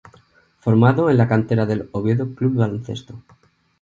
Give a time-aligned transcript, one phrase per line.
[0.61, 3.21] Formado en la cantera del Oviedo Club Baloncesto.